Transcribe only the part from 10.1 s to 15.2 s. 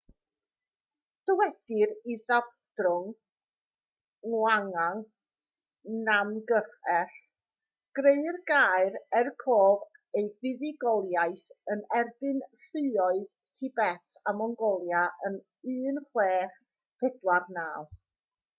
am ei fuddugoliaeth yn erbyn lluoedd tibet a mongolia